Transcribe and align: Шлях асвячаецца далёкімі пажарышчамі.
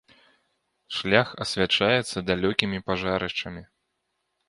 Шлях 0.99 1.29
асвячаецца 1.45 2.25
далёкімі 2.33 2.83
пажарышчамі. 2.91 3.63